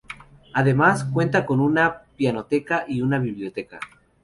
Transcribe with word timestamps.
Además 0.55 1.03
cuenta 1.13 1.45
con 1.45 1.59
una 1.59 2.01
pinacoteca 2.17 2.85
y 2.87 3.01
una 3.03 3.19
biblioteca. 3.19 3.79